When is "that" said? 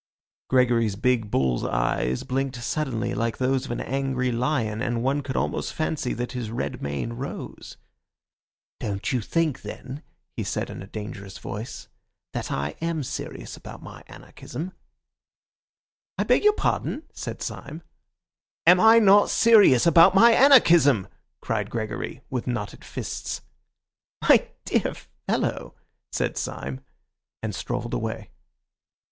6.11-6.31, 12.33-12.51